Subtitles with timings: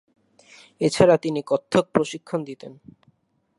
[0.81, 2.71] এছাড়া, তিনি কত্থক প্রশিক্ষণ দিতেন।